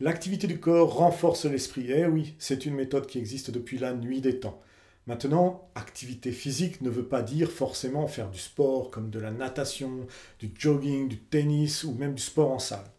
L'activité 0.00 0.46
du 0.46 0.58
corps 0.58 0.94
renforce 0.94 1.44
l'esprit. 1.44 1.86
Eh 1.90 2.06
oui, 2.06 2.34
c'est 2.38 2.66
une 2.66 2.74
méthode 2.74 3.06
qui 3.06 3.18
existe 3.18 3.50
depuis 3.50 3.78
la 3.78 3.94
nuit 3.94 4.20
des 4.20 4.40
temps. 4.40 4.60
Maintenant, 5.06 5.68
activité 5.74 6.32
physique 6.32 6.80
ne 6.80 6.88
veut 6.88 7.04
pas 7.04 7.20
dire 7.20 7.50
forcément 7.50 8.06
faire 8.06 8.30
du 8.30 8.38
sport 8.38 8.90
comme 8.90 9.10
de 9.10 9.18
la 9.18 9.30
natation, 9.30 10.06
du 10.38 10.50
jogging, 10.58 11.08
du 11.08 11.18
tennis 11.18 11.84
ou 11.84 11.92
même 11.92 12.14
du 12.14 12.22
sport 12.22 12.50
en 12.50 12.58
salle. 12.58 12.90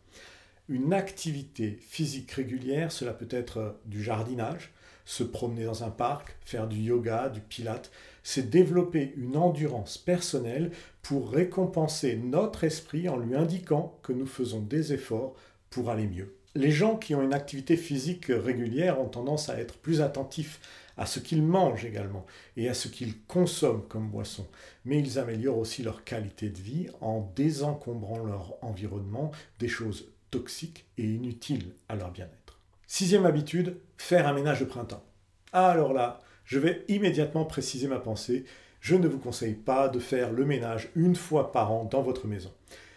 Une 0.70 0.94
activité 0.94 1.80
physique 1.82 2.32
régulière, 2.32 2.92
cela 2.92 3.14
peut 3.14 3.28
être 3.32 3.80
du 3.86 4.04
jardinage, 4.04 4.72
se 5.06 5.24
promener 5.24 5.66
dans 5.66 5.84
un 5.84 5.90
parc, 5.90 6.36
faire 6.46 6.68
du 6.68 6.78
yoga, 6.78 7.30
du 7.30 7.40
pilate, 7.40 7.92
c'est 8.24 8.50
développer 8.50 9.14
une 9.18 9.38
endurance 9.38 9.98
personnelle 9.98 10.72
pour 11.02 11.32
récompenser 11.32 12.16
notre 12.16 12.64
esprit 12.64 13.08
en 13.10 13.18
lui 13.18 13.36
indiquant 13.36 13.98
que 14.02 14.14
nous 14.14 14.26
faisons 14.26 14.62
des 14.62 14.94
efforts 14.94 15.36
pour 15.70 15.90
aller 15.90 16.08
mieux. 16.08 16.36
Les 16.56 16.72
gens 16.72 16.96
qui 16.96 17.14
ont 17.14 17.22
une 17.22 17.34
activité 17.34 17.78
physique 17.78 18.28
régulière 18.30 19.00
ont 19.00 19.10
tendance 19.10 19.50
à 19.50 19.60
être 19.60 19.76
plus 19.76 20.02
attentifs 20.02 20.60
à 20.98 21.06
ce 21.06 21.20
qu'ils 21.20 21.44
mangent 21.44 21.86
également 21.86 22.26
et 22.58 22.70
à 22.70 22.74
ce 22.74 22.88
qu'ils 22.88 23.22
consomment 23.26 23.88
comme 23.88 24.10
boisson, 24.10 24.48
mais 24.86 25.00
ils 25.00 25.20
améliorent 25.20 25.58
aussi 25.58 25.84
leur 25.84 26.04
qualité 26.04 26.50
de 26.50 26.60
vie 26.60 26.88
en 27.02 27.32
désencombrant 27.36 28.20
leur 28.20 28.64
environnement 28.64 29.32
des 29.60 29.68
choses 29.68 30.12
toxiques 30.32 30.86
et 30.98 31.04
inutiles 31.04 31.74
à 31.90 31.96
leur 31.96 32.12
bien-être. 32.12 32.60
Sixième 32.88 33.26
habitude, 33.26 33.78
faire 33.98 34.28
un 34.28 34.34
ménage 34.34 34.60
de 34.60 34.66
printemps. 34.66 35.04
Alors 35.52 35.94
là, 35.94 36.22
je 36.46 36.60
vais 36.60 36.84
immédiatement 36.88 37.46
préciser 37.46 37.88
ma 37.88 38.00
pensée. 38.00 38.46
Je 38.80 38.96
ne 38.96 39.08
vous 39.08 39.18
conseille 39.18 39.56
pas 39.56 39.90
de 39.90 40.00
faire 40.00 40.32
le 40.32 40.46
ménage 40.46 40.90
une 40.96 41.16
fois 41.16 41.52
par 41.52 41.72
an 41.72 41.86
dans 41.86 42.04
votre 42.04 42.28
maison. 42.28 42.54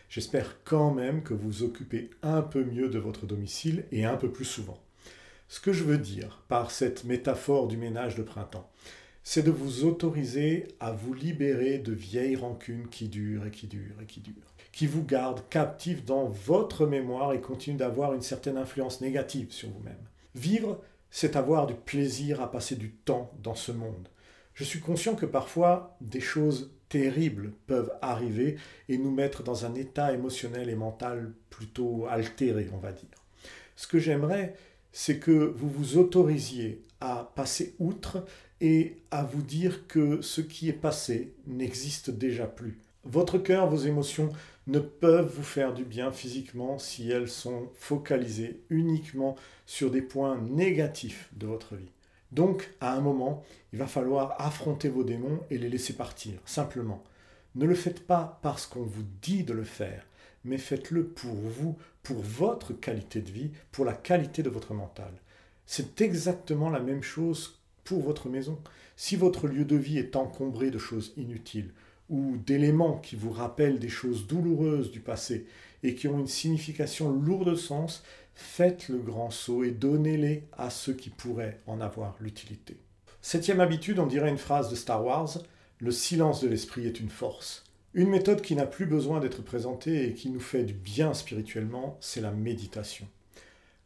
J'espère 0.08 0.62
quand 0.64 0.92
même 0.92 1.22
que 1.22 1.34
vous 1.34 1.62
occupez 1.62 2.10
un 2.22 2.42
peu 2.42 2.64
mieux 2.64 2.88
de 2.88 2.98
votre 2.98 3.26
domicile 3.26 3.84
et 3.92 4.04
un 4.04 4.16
peu 4.16 4.30
plus 4.30 4.44
souvent. 4.44 4.78
Ce 5.48 5.60
que 5.60 5.72
je 5.72 5.82
veux 5.82 5.96
dire 5.96 6.42
par 6.48 6.70
cette 6.70 7.04
métaphore 7.04 7.68
du 7.68 7.78
ménage 7.78 8.16
de 8.16 8.22
printemps, 8.22 8.70
c'est 9.22 9.42
de 9.42 9.50
vous 9.50 9.84
autoriser 9.84 10.68
à 10.78 10.92
vous 10.92 11.14
libérer 11.14 11.78
de 11.78 11.92
vieilles 11.92 12.36
rancunes 12.36 12.88
qui 12.88 13.08
durent 13.08 13.46
et 13.46 13.50
qui 13.50 13.66
durent 13.66 14.00
et 14.02 14.06
qui 14.06 14.20
durent, 14.20 14.54
qui 14.72 14.86
vous 14.86 15.04
gardent 15.04 15.42
captifs 15.48 16.04
dans 16.04 16.26
votre 16.26 16.86
mémoire 16.86 17.32
et 17.32 17.40
continuent 17.40 17.78
d'avoir 17.78 18.12
une 18.12 18.22
certaine 18.22 18.58
influence 18.58 19.00
négative 19.00 19.50
sur 19.50 19.70
vous-même. 19.70 19.96
Vivre, 20.34 20.82
c'est 21.10 21.34
avoir 21.34 21.66
du 21.66 21.74
plaisir 21.74 22.42
à 22.42 22.50
passer 22.50 22.76
du 22.76 22.90
temps 22.90 23.32
dans 23.42 23.54
ce 23.54 23.72
monde. 23.72 24.08
Je 24.52 24.64
suis 24.64 24.80
conscient 24.80 25.14
que 25.14 25.26
parfois 25.26 25.96
des 26.02 26.20
choses 26.20 26.72
terribles 26.90 27.52
peuvent 27.66 27.92
arriver 28.02 28.56
et 28.90 28.98
nous 28.98 29.10
mettre 29.10 29.42
dans 29.42 29.64
un 29.64 29.74
état 29.74 30.12
émotionnel 30.12 30.68
et 30.68 30.74
mental 30.74 31.32
plutôt 31.48 32.06
altéré, 32.06 32.68
on 32.74 32.78
va 32.78 32.92
dire. 32.92 33.08
Ce 33.76 33.86
que 33.86 33.98
j'aimerais, 33.98 34.54
c'est 34.92 35.18
que 35.18 35.54
vous 35.56 35.68
vous 35.68 35.98
autorisiez 35.98 36.82
à 37.00 37.32
passer 37.36 37.74
outre 37.78 38.24
et 38.60 38.96
à 39.10 39.22
vous 39.22 39.42
dire 39.42 39.86
que 39.86 40.20
ce 40.20 40.40
qui 40.40 40.68
est 40.68 40.72
passé 40.72 41.32
n'existe 41.46 42.10
déjà 42.10 42.46
plus. 42.46 42.78
Votre 43.04 43.38
cœur, 43.38 43.68
vos 43.68 43.76
émotions 43.76 44.30
ne 44.66 44.80
peuvent 44.80 45.32
vous 45.34 45.42
faire 45.42 45.72
du 45.72 45.84
bien 45.84 46.12
physiquement 46.12 46.78
si 46.78 47.10
elles 47.10 47.28
sont 47.28 47.70
focalisées 47.74 48.60
uniquement 48.68 49.36
sur 49.64 49.90
des 49.90 50.02
points 50.02 50.38
négatifs 50.38 51.30
de 51.34 51.46
votre 51.46 51.74
vie. 51.74 51.90
Donc, 52.32 52.70
à 52.80 52.94
un 52.94 53.00
moment, 53.00 53.42
il 53.72 53.78
va 53.78 53.86
falloir 53.86 54.34
affronter 54.38 54.90
vos 54.90 55.04
démons 55.04 55.40
et 55.50 55.56
les 55.56 55.70
laisser 55.70 55.94
partir, 55.94 56.34
simplement. 56.44 57.02
Ne 57.54 57.64
le 57.64 57.74
faites 57.74 58.06
pas 58.06 58.38
parce 58.42 58.66
qu'on 58.66 58.82
vous 58.82 59.04
dit 59.22 59.44
de 59.44 59.54
le 59.54 59.64
faire, 59.64 60.04
mais 60.48 60.58
faites-le 60.58 61.06
pour 61.06 61.34
vous, 61.34 61.76
pour 62.02 62.20
votre 62.20 62.72
qualité 62.72 63.20
de 63.20 63.30
vie, 63.30 63.50
pour 63.70 63.84
la 63.84 63.92
qualité 63.92 64.42
de 64.42 64.50
votre 64.50 64.74
mental. 64.74 65.12
C'est 65.66 66.00
exactement 66.00 66.70
la 66.70 66.80
même 66.80 67.02
chose 67.02 67.60
pour 67.84 68.02
votre 68.02 68.28
maison. 68.28 68.58
Si 68.96 69.16
votre 69.16 69.46
lieu 69.46 69.64
de 69.64 69.76
vie 69.76 69.98
est 69.98 70.16
encombré 70.16 70.70
de 70.70 70.78
choses 70.78 71.12
inutiles 71.16 71.72
ou 72.08 72.36
d'éléments 72.38 72.98
qui 72.98 73.16
vous 73.16 73.30
rappellent 73.30 73.78
des 73.78 73.90
choses 73.90 74.26
douloureuses 74.26 74.90
du 74.90 75.00
passé 75.00 75.46
et 75.82 75.94
qui 75.94 76.08
ont 76.08 76.18
une 76.18 76.26
signification 76.26 77.10
lourde 77.12 77.50
de 77.50 77.54
sens, 77.54 78.02
faites 78.34 78.88
le 78.88 78.98
grand 78.98 79.30
saut 79.30 79.62
et 79.62 79.70
donnez-les 79.70 80.44
à 80.56 80.70
ceux 80.70 80.94
qui 80.94 81.10
pourraient 81.10 81.60
en 81.66 81.80
avoir 81.80 82.16
l'utilité. 82.20 82.78
Septième 83.20 83.60
habitude, 83.60 83.98
on 83.98 84.06
dirait 84.06 84.30
une 84.30 84.38
phrase 84.38 84.70
de 84.70 84.76
Star 84.76 85.04
Wars, 85.04 85.38
le 85.80 85.90
silence 85.90 86.40
de 86.40 86.48
l'esprit 86.48 86.86
est 86.86 87.00
une 87.00 87.10
force. 87.10 87.64
Une 87.94 88.10
méthode 88.10 88.42
qui 88.42 88.54
n'a 88.54 88.66
plus 88.66 88.84
besoin 88.84 89.18
d'être 89.18 89.42
présentée 89.42 90.08
et 90.08 90.12
qui 90.12 90.28
nous 90.28 90.40
fait 90.40 90.62
du 90.62 90.74
bien 90.74 91.14
spirituellement, 91.14 91.96
c'est 92.00 92.20
la 92.20 92.30
méditation. 92.30 93.08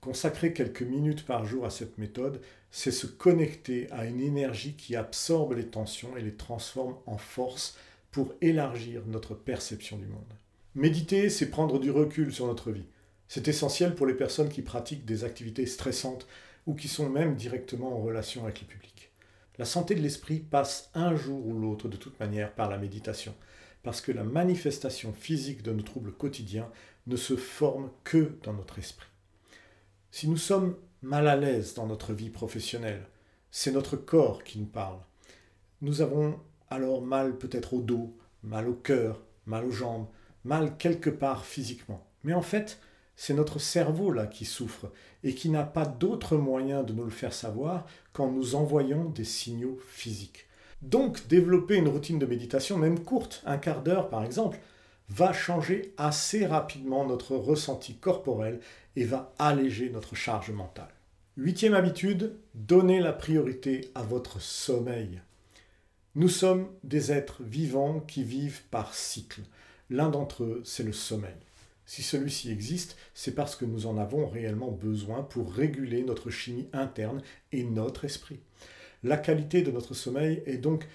Consacrer 0.01 0.53
quelques 0.53 0.83
minutes 0.83 1.25
par 1.25 1.45
jour 1.45 1.65
à 1.65 1.71
cette 1.71 1.99
méthode, 1.99 2.41
c'est 2.73 2.91
se 2.91 3.07
connecter 3.07 3.89
à 3.93 4.05
une 4.05 4.21
énergie 4.21 4.75
qui 4.75 4.97
absorbe 4.97 5.53
les 5.53 5.67
tensions 5.67 6.17
et 6.17 6.23
les 6.23 6.35
transforme 6.35 6.97
en 7.07 7.17
force 7.17 7.79
pour 8.11 8.35
élargir 8.41 9.03
notre 9.07 9.37
perception 9.37 9.99
du 9.99 10.07
monde. 10.07 10.35
Méditer, 10.75 11.31
c'est 11.31 11.51
prendre 11.51 11.79
du 11.79 11.93
recul 11.93 12.33
sur 12.33 12.49
notre 12.49 12.73
vie. 12.73 12.87
C'est 13.29 13.47
essentiel 13.47 13.95
pour 13.95 14.07
les 14.07 14.15
personnes 14.15 14.49
qui 14.49 14.63
pratiquent 14.63 15.05
des 15.05 15.23
activités 15.23 15.65
stressantes 15.65 16.27
ou 16.67 16.75
qui 16.75 16.89
sont 16.89 17.09
même 17.09 17.37
directement 17.37 17.97
en 17.97 18.03
relation 18.03 18.43
avec 18.43 18.63
le 18.63 18.67
public. 18.67 19.13
La 19.59 19.65
santé 19.65 19.95
de 19.95 20.01
l'esprit 20.01 20.41
passe 20.41 20.91
un 20.95 21.15
jour 21.15 21.47
ou 21.47 21.57
l'autre 21.57 21.89
de 21.89 21.97
toute 21.97 22.19
manière 22.19 22.53
par 22.53 22.69
la 22.69 22.79
méditation 22.79 23.33
parce 23.83 24.01
que 24.01 24.13
la 24.13 24.25
manifestation 24.25 25.13
physique 25.13 25.63
de 25.63 25.73
nos 25.73 25.83
troubles 25.83 26.13
quotidiens 26.13 26.71
ne 27.07 27.17
se 27.17 27.37
forme 27.37 27.91
que 28.05 28.37
dans 28.43 28.53
notre 28.53 28.79
esprit. 28.79 29.09
Si 30.11 30.29
nous 30.29 30.37
sommes 30.37 30.77
mal 31.03 31.27
à 31.27 31.37
l'aise 31.37 31.75
dans 31.75 31.87
notre 31.87 32.13
vie 32.13 32.31
professionnelle, 32.31 33.07
c'est 33.51 33.73
notre 33.73 33.97
corps 33.97 34.45
qui 34.45 34.59
nous 34.59 34.67
parle. 34.67 34.99
Nous 35.81 36.01
avons 36.01 36.39
alors 36.71 37.03
mal 37.03 37.37
peut-être 37.37 37.75
au 37.75 37.81
dos, 37.81 38.17
mal 38.43 38.69
au 38.69 38.75
cœur, 38.75 39.21
mal 39.47 39.65
aux 39.65 39.71
jambes, 39.71 40.07
mal 40.45 40.77
quelque 40.77 41.11
part 41.11 41.45
physiquement. 41.45 42.07
Mais 42.25 42.35
en 42.35 42.43
fait, 42.43 42.79
c'est 43.17 43.35
notre 43.35 43.59
cerveau 43.59 44.11
là 44.11 44.27
qui 44.27 44.45
souffre 44.45 44.91
et 45.23 45.35
qui 45.35 45.49
n'a 45.49 45.65
pas 45.65 45.87
d'autre 45.87 46.37
moyen 46.37 46.83
de 46.83 46.93
nous 46.93 47.05
le 47.05 47.11
faire 47.11 47.33
savoir 47.33 47.87
qu'en 48.13 48.31
nous 48.31 48.55
envoyant 48.55 49.05
des 49.05 49.25
signaux 49.25 49.79
physiques. 49.89 50.47
Donc 50.83 51.29
développer 51.29 51.77
une 51.77 51.89
routine 51.89 52.19
de 52.19 52.27
méditation, 52.27 52.77
même 52.77 53.01
courte, 53.01 53.43
un 53.47 53.59
quart 53.59 53.83
d'heure 53.83 54.09
par 54.09 54.25
exemple, 54.25 54.59
va 55.09 55.33
changer 55.33 55.95
assez 55.97 56.47
rapidement 56.47 57.07
notre 57.07 57.37
ressenti 57.37 57.95
corporel 57.95 58.61
et 58.97 59.05
va 59.05 59.33
alléger 59.39 59.91
notre 59.91 60.15
charge 60.15 60.51
mentale. 60.51 60.93
Huitième 61.37 61.75
habitude, 61.75 62.35
donnez 62.55 63.01
la 63.01 63.13
priorité 63.13 63.91
à 63.95 64.03
votre 64.03 64.41
sommeil. 64.41 65.21
Nous 66.15 66.29
sommes 66.29 66.69
des 66.85 67.11
êtres 67.11 67.43
vivants 67.43 68.01
qui 68.01 68.23
vivent 68.23 68.63
par 68.71 68.95
cycle. 68.95 69.41
L'un 69.89 70.11
d'entre 70.11 70.45
eux, 70.45 70.63
c'est 70.65 70.83
le 70.83 70.93
sommeil. 70.93 71.33
Si 71.87 72.03
celui-ci 72.03 72.51
existe, 72.51 72.97
c'est 73.15 73.35
parce 73.35 73.57
que 73.57 73.65
nous 73.65 73.87
en 73.87 73.99
avons 73.99 74.27
réellement 74.27 74.71
besoin 74.71 75.23
pour 75.23 75.53
réguler 75.53 76.03
notre 76.03 76.31
chimie 76.31 76.69
interne 76.73 77.23
et 77.51 77.65
notre 77.65 78.05
esprit. 78.05 78.41
La 79.03 79.17
qualité 79.17 79.63
de 79.63 79.71
notre 79.71 79.95
sommeil 79.95 80.43
est 80.47 80.59
donc 80.59 80.87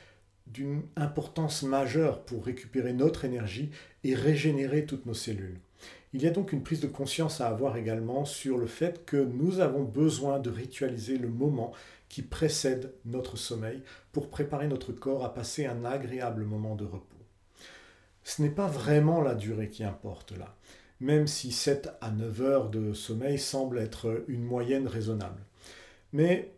d'une 0.47 0.83
importance 0.95 1.63
majeure 1.63 2.21
pour 2.23 2.45
récupérer 2.45 2.93
notre 2.93 3.25
énergie 3.25 3.69
et 4.03 4.15
régénérer 4.15 4.85
toutes 4.85 5.05
nos 5.05 5.13
cellules. 5.13 5.59
Il 6.13 6.21
y 6.21 6.27
a 6.27 6.31
donc 6.31 6.53
une 6.53 6.63
prise 6.63 6.79
de 6.79 6.87
conscience 6.87 7.41
à 7.41 7.49
avoir 7.49 7.75
également 7.75 8.23
sur 8.23 8.57
le 8.57 8.65
fait 8.65 9.05
que 9.05 9.17
nous 9.17 9.59
avons 9.59 9.83
besoin 9.83 10.39
de 10.39 10.49
ritualiser 10.49 11.17
le 11.17 11.27
moment 11.27 11.73
qui 12.07 12.21
précède 12.21 12.93
notre 13.05 13.37
sommeil 13.37 13.83
pour 14.13 14.29
préparer 14.29 14.67
notre 14.67 14.93
corps 14.93 15.25
à 15.25 15.33
passer 15.33 15.65
un 15.65 15.83
agréable 15.83 16.45
moment 16.45 16.75
de 16.75 16.85
repos. 16.85 17.17
Ce 18.23 18.41
n'est 18.41 18.49
pas 18.49 18.67
vraiment 18.67 19.21
la 19.21 19.35
durée 19.35 19.69
qui 19.69 19.83
importe 19.83 20.31
là, 20.37 20.55
même 21.01 21.27
si 21.27 21.51
7 21.51 21.89
à 21.99 22.11
9 22.11 22.41
heures 22.41 22.69
de 22.69 22.93
sommeil 22.93 23.37
semble 23.37 23.77
être 23.79 24.23
une 24.27 24.43
moyenne 24.43 24.87
raisonnable. 24.87 25.43
Mais 26.13 26.53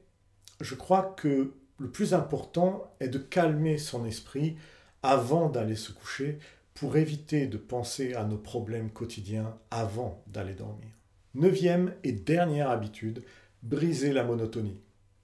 je 0.60 0.76
crois 0.76 1.14
que 1.18 1.54
le 1.78 1.90
plus 1.90 2.14
important 2.14 2.94
est 3.00 3.08
de 3.08 3.18
calmer 3.18 3.78
son 3.78 4.06
esprit 4.06 4.58
avant 5.02 5.50
d'aller 5.50 5.76
se 5.76 5.92
coucher 5.92 6.40
pour 6.74 6.98
éviter 6.98 7.48
de 7.48 7.58
penser 7.58 8.14
à 8.14 8.24
nos 8.24 8.38
problèmes 8.38 8.90
quotidiens 8.90 9.58
avant 9.72 10.24
d'aller 10.28 10.54
dormir. 10.54 10.90
Neuvième 11.36 11.94
et 12.04 12.12
dernière 12.12 12.70
habitude, 12.70 13.24
briser 13.64 14.14
la 14.14 14.24
monotonie. 14.24 14.82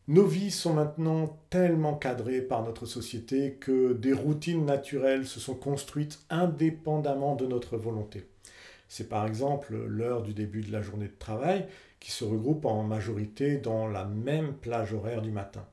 Nos 0.08 0.26
vies 0.26 0.52
sont 0.52 0.74
maintenant 0.74 1.40
tellement 1.50 1.96
cadrées 1.96 2.42
par 2.42 2.64
notre 2.64 2.86
société 2.86 3.54
que 3.54 3.94
des 3.94 4.14
routines 4.14 4.66
naturelles 4.66 5.26
se 5.26 5.40
sont 5.40 5.56
construites 5.56 6.20
indépendamment 6.30 7.36
de 7.36 7.48
notre 7.48 7.76
volonté. 7.78 8.30
C'est 8.88 9.10
par 9.10 9.26
exemple 9.26 9.76
l'heure 9.76 10.22
du 10.22 10.34
début 10.34 10.62
de 10.62 10.72
la 10.72 10.82
journée 10.82 11.08
de 11.08 11.20
travail 11.20 11.66
qui 12.00 12.12
se 12.12 12.24
regroupe 12.24 12.66
en 12.66 12.84
majorité 12.84 13.58
dans 13.58 13.88
la 13.88 14.06
même 14.06 14.54
plage 14.54 14.94
horaire 14.94 15.22
du 15.22 15.32
matin. 15.32 15.66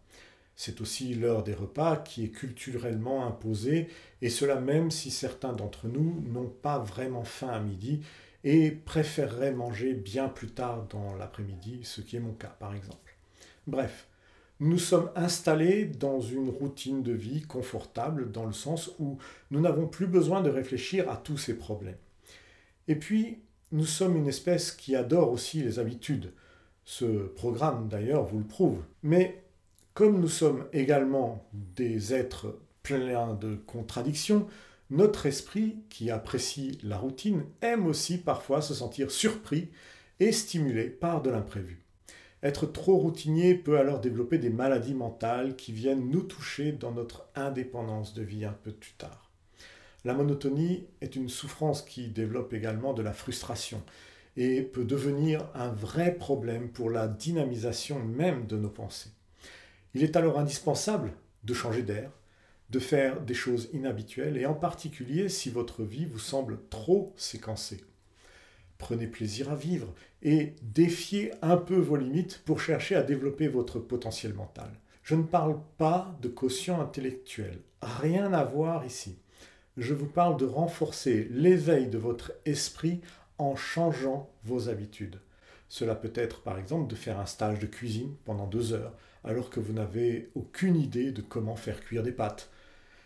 C'est 0.57 0.81
aussi 0.81 1.15
l'heure 1.15 1.43
des 1.43 1.55
repas 1.55 1.97
qui 1.97 2.25
est 2.25 2.31
culturellement 2.31 3.27
imposée, 3.27 3.89
et 4.21 4.29
cela 4.29 4.57
même 4.61 4.91
si 4.91 5.11
certains 5.11 5.53
d'entre 5.53 5.89
nous 5.89 6.23
n'ont 6.29 6.49
pas 6.49 6.79
vraiment 6.79 7.25
faim 7.25 7.49
à 7.49 7.61
midi 7.61 8.03
et 8.45 8.71
préféreraient 8.71 9.53
manger 9.53 9.95
bien 9.95 10.29
plus 10.29 10.51
tard 10.51 10.87
dans 10.91 11.15
l'après-midi, 11.17 11.81
ce 11.83 12.01
qui 12.01 12.17
est 12.17 12.21
mon 12.21 12.33
cas 12.33 12.55
par 12.59 12.75
exemple. 12.75 13.17
Bref, 13.67 14.09
nous 14.61 14.79
sommes 14.79 15.11
installés 15.17 15.87
dans 15.87 16.21
une 16.21 16.49
routine 16.49 17.03
de 17.03 17.13
vie 17.13 17.43
confortable 17.43 18.31
dans 18.31 18.47
le 18.47 18.53
sens 18.53 18.93
où 18.99 19.19
nous 19.51 19.61
n'avons 19.61 19.89
plus 19.89 20.07
besoin 20.07 20.41
de 20.41 20.51
réfléchir 20.51 21.11
à 21.11 21.17
tous 21.17 21.37
ces 21.39 21.59
problèmes. 21.59 21.97
Et 22.89 22.97
puis, 22.97 23.39
nous 23.71 23.87
sommes 23.87 24.17
une 24.17 24.29
espèce 24.29 24.73
qui 24.73 24.97
adore 24.97 25.33
aussi 25.33 25.63
les 25.63 25.79
habitudes. 25.79 26.33
Ce 26.85 27.05
programme 27.05 27.89
d'ailleurs 27.89 28.25
vous 28.25 28.39
le 28.39 28.45
prouve. 28.45 28.83
Mais 29.03 29.43
comme 29.95 30.21
nous 30.21 30.29
sommes 30.29 30.67
également 30.73 31.49
des 31.53 32.15
êtres 32.15 32.59
pleins 32.83 33.35
de 33.35 33.57
contradictions, 33.57 34.47
notre 34.91 35.27
esprit, 35.27 35.77
qui 35.89 36.11
apprécie 36.11 36.79
la 36.83 36.99
routine, 36.99 37.45
aime 37.63 37.87
aussi 37.87 38.19
parfois 38.19 38.61
se 38.61 38.75
sentir 38.75 39.11
surpris 39.11 39.71
et 40.21 40.33
stimulé 40.33 40.91
par 40.91 41.23
de 41.23 41.31
l'imprévu. 41.31 41.83
Être 42.43 42.67
trop 42.67 42.97
routinier 42.99 43.55
peut 43.55 43.79
alors 43.79 44.01
développer 44.01 44.37
des 44.37 44.51
maladies 44.51 44.95
mentales 44.95 45.57
qui 45.57 45.73
viennent 45.73 46.11
nous 46.11 46.23
toucher 46.23 46.73
dans 46.73 46.93
notre 46.93 47.27
indépendance 47.35 48.15
de 48.15 48.23
vie 48.23 48.45
un 48.45 48.53
peu 48.53 48.73
plus 48.73 48.93
tard. 48.95 49.32
La 50.05 50.15
monotonie 50.15 50.85
est 51.01 51.15
une 51.15 51.29
souffrance 51.29 51.83
qui 51.83 52.09
développe 52.09 52.53
également 52.53 52.93
de 52.93 53.03
la 53.03 53.13
frustration 53.13 53.83
et 54.37 54.63
peut 54.63 54.85
devenir 54.85 55.49
un 55.55 55.69
vrai 55.69 56.15
problème 56.15 56.71
pour 56.71 56.91
la 56.91 57.07
dynamisation 57.07 58.01
même 58.01 58.47
de 58.47 58.57
nos 58.57 58.71
pensées. 58.71 59.11
Il 59.95 60.03
est 60.03 60.17
alors 60.17 60.39
indispensable 60.39 61.13
de 61.45 61.55
changer 61.55 61.83
d'air, 61.83 62.11
de 62.71 62.79
faire 62.79 63.21
des 63.21 63.35
choses 63.35 63.69
inhabituelles, 63.73 64.39
et 64.39 64.47
en 64.47 64.55
particulier 64.55 65.29
si 65.29 65.51
votre 65.51 65.85
vie 65.85 66.07
vous 66.07 66.19
semble 66.19 66.59
trop 66.71 67.13
séquencée. 67.17 67.85
Prenez 68.79 69.07
plaisir 69.07 69.53
à 69.53 69.55
vivre 69.55 69.95
et 70.23 70.55
défiez 70.63 71.33
un 71.43 71.57
peu 71.57 71.77
vos 71.77 71.97
limites 71.97 72.43
pour 72.45 72.61
chercher 72.61 72.97
à 72.97 73.03
développer 73.03 73.47
votre 73.47 73.79
potentiel 73.79 74.35
mental. 74.35 74.71
Je 75.05 75.15
ne 75.15 75.23
parle 75.23 75.61
pas 75.79 76.17
de 76.23 76.29
quotient 76.29 76.81
intellectuel, 76.81 77.61
rien 77.83 78.33
à 78.33 78.43
voir 78.43 78.85
ici. 78.85 79.22
Je 79.79 79.95
vous 79.95 80.07
parle 80.07 80.37
de 80.37 80.45
renforcer 80.45 81.29
l'éveil 81.31 81.87
de 81.87 81.97
votre 81.97 82.33
esprit 82.45 83.01
en 83.39 83.57
changeant 83.57 84.29
vos 84.45 84.69
habitudes. 84.69 85.19
Cela 85.71 85.95
peut 85.95 86.13
être 86.15 86.43
par 86.43 86.59
exemple 86.59 86.91
de 86.91 86.95
faire 86.95 87.19
un 87.19 87.25
stage 87.25 87.59
de 87.59 87.67
cuisine 87.67 88.15
pendant 88.27 88.47
deux 88.47 88.75
heures, 88.75 88.93
alors 89.25 89.49
que 89.49 89.61
vous 89.61 89.73
n'avez 89.73 90.31
aucune 90.35 90.77
idée 90.77 91.11
de 91.11 91.23
comment 91.23 91.57
faire 91.57 91.81
cuire 91.81 92.03
des 92.03 92.13
pâtes. 92.13 92.51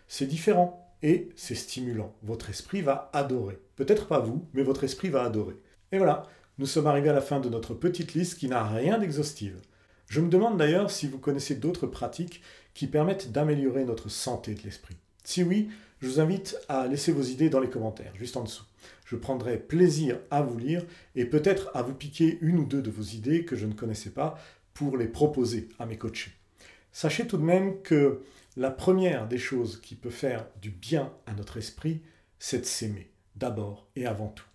C'est 0.09 0.25
différent 0.25 0.93
et 1.01 1.29
c'est 1.37 1.55
stimulant. 1.55 2.13
Votre 2.23 2.49
esprit 2.49 2.81
va 2.81 3.09
adorer. 3.13 3.61
Peut-être 3.77 4.05
pas 4.05 4.19
vous, 4.19 4.45
mais 4.53 4.63
votre 4.63 4.83
esprit 4.83 5.07
va 5.07 5.23
adorer. 5.23 5.55
Et 5.93 5.97
voilà, 5.97 6.23
nous 6.57 6.65
sommes 6.65 6.87
arrivés 6.87 7.09
à 7.09 7.13
la 7.13 7.21
fin 7.21 7.39
de 7.39 7.47
notre 7.47 7.75
petite 7.75 8.13
liste 8.13 8.37
qui 8.37 8.49
n'a 8.49 8.67
rien 8.67 8.97
d'exhaustive. 8.97 9.61
Je 10.07 10.19
me 10.19 10.29
demande 10.29 10.57
d'ailleurs 10.57 10.91
si 10.91 11.07
vous 11.07 11.19
connaissez 11.19 11.55
d'autres 11.55 11.87
pratiques 11.87 12.41
qui 12.73 12.87
permettent 12.87 13.31
d'améliorer 13.31 13.85
notre 13.85 14.09
santé 14.09 14.53
de 14.53 14.63
l'esprit. 14.63 14.97
Si 15.27 15.43
oui, 15.43 15.67
je 15.99 16.07
vous 16.07 16.21
invite 16.21 16.57
à 16.69 16.87
laisser 16.87 17.11
vos 17.11 17.21
idées 17.21 17.49
dans 17.49 17.59
les 17.59 17.69
commentaires, 17.69 18.15
juste 18.15 18.37
en 18.37 18.43
dessous. 18.43 18.63
Je 19.05 19.17
prendrai 19.17 19.57
plaisir 19.57 20.21
à 20.31 20.41
vous 20.41 20.57
lire 20.57 20.85
et 21.15 21.25
peut-être 21.25 21.69
à 21.73 21.81
vous 21.81 21.93
piquer 21.93 22.37
une 22.39 22.59
ou 22.59 22.63
deux 22.63 22.81
de 22.81 22.89
vos 22.89 23.03
idées 23.03 23.43
que 23.43 23.57
je 23.57 23.65
ne 23.65 23.73
connaissais 23.73 24.11
pas 24.11 24.39
pour 24.73 24.95
les 24.95 25.09
proposer 25.09 25.67
à 25.79 25.85
mes 25.85 25.97
coachés. 25.97 26.31
Sachez 26.93 27.27
tout 27.27 27.35
de 27.35 27.43
même 27.43 27.81
que 27.81 28.21
la 28.55 28.71
première 28.71 29.27
des 29.27 29.37
choses 29.37 29.81
qui 29.81 29.95
peut 29.95 30.11
faire 30.11 30.47
du 30.61 30.69
bien 30.69 31.11
à 31.25 31.33
notre 31.33 31.57
esprit, 31.57 31.99
c'est 32.39 32.59
de 32.59 32.65
s'aimer, 32.65 33.11
d'abord 33.35 33.89
et 33.97 34.05
avant 34.05 34.29
tout. 34.29 34.47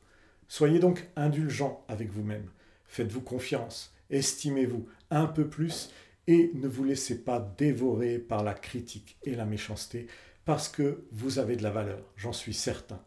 Soyez 0.48 0.78
donc 0.78 1.06
indulgent 1.16 1.84
avec 1.86 2.10
vous-même, 2.10 2.48
faites-vous 2.86 3.20
confiance, 3.20 3.92
estimez-vous 4.08 4.86
un 5.10 5.26
peu 5.26 5.46
plus 5.46 5.90
et 6.26 6.50
ne 6.54 6.66
vous 6.66 6.84
laissez 6.84 7.18
pas 7.22 7.40
dévorer 7.58 8.18
par 8.18 8.42
la 8.42 8.54
critique 8.54 9.18
et 9.24 9.34
la 9.34 9.44
méchanceté 9.44 10.06
parce 10.44 10.68
que 10.68 11.04
vous 11.12 11.38
avez 11.38 11.56
de 11.56 11.62
la 11.62 11.70
valeur, 11.70 12.00
j'en 12.16 12.32
suis 12.32 12.54
certain. 12.54 13.00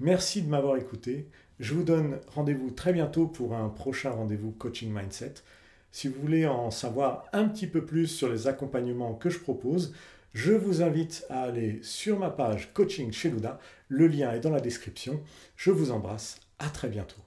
Merci 0.00 0.42
de 0.42 0.48
m'avoir 0.48 0.76
écouté. 0.76 1.28
Je 1.58 1.74
vous 1.74 1.84
donne 1.84 2.18
rendez-vous 2.34 2.70
très 2.70 2.92
bientôt 2.92 3.26
pour 3.26 3.54
un 3.54 3.68
prochain 3.68 4.10
rendez-vous 4.10 4.52
Coaching 4.52 4.92
Mindset. 4.92 5.34
Si 5.90 6.08
vous 6.08 6.20
voulez 6.20 6.46
en 6.46 6.70
savoir 6.70 7.24
un 7.32 7.48
petit 7.48 7.66
peu 7.66 7.84
plus 7.84 8.06
sur 8.06 8.28
les 8.28 8.46
accompagnements 8.46 9.14
que 9.14 9.30
je 9.30 9.38
propose, 9.38 9.94
je 10.34 10.52
vous 10.52 10.82
invite 10.82 11.24
à 11.30 11.44
aller 11.44 11.80
sur 11.82 12.18
ma 12.18 12.28
page 12.28 12.74
Coaching 12.74 13.10
chez 13.10 13.30
Luda. 13.30 13.58
Le 13.88 14.06
lien 14.06 14.32
est 14.32 14.40
dans 14.40 14.50
la 14.50 14.60
description. 14.60 15.22
Je 15.56 15.70
vous 15.70 15.90
embrasse. 15.90 16.40
À 16.58 16.68
très 16.68 16.88
bientôt. 16.88 17.25